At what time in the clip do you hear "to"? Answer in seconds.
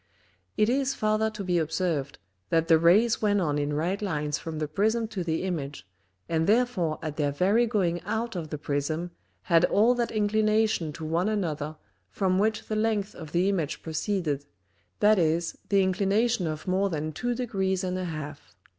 1.29-1.43, 5.09-5.23, 10.93-11.05